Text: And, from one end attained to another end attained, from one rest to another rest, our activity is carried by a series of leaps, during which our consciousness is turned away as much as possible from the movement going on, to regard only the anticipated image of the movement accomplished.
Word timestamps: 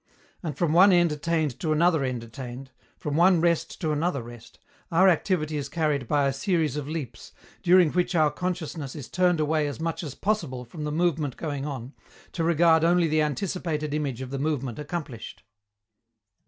And, 0.41 0.57
from 0.57 0.73
one 0.73 0.91
end 0.91 1.11
attained 1.11 1.59
to 1.59 1.71
another 1.71 2.03
end 2.03 2.23
attained, 2.23 2.71
from 2.97 3.15
one 3.15 3.39
rest 3.39 3.79
to 3.81 3.91
another 3.91 4.23
rest, 4.23 4.57
our 4.91 5.07
activity 5.07 5.57
is 5.57 5.69
carried 5.69 6.07
by 6.07 6.25
a 6.25 6.33
series 6.33 6.75
of 6.75 6.87
leaps, 6.87 7.33
during 7.61 7.91
which 7.91 8.15
our 8.15 8.31
consciousness 8.31 8.95
is 8.95 9.07
turned 9.07 9.39
away 9.39 9.67
as 9.67 9.79
much 9.79 10.01
as 10.01 10.15
possible 10.15 10.65
from 10.65 10.85
the 10.85 10.91
movement 10.91 11.37
going 11.37 11.67
on, 11.67 11.93
to 12.31 12.43
regard 12.43 12.83
only 12.83 13.07
the 13.07 13.21
anticipated 13.21 13.93
image 13.93 14.21
of 14.21 14.31
the 14.31 14.39
movement 14.39 14.79
accomplished. 14.79 15.43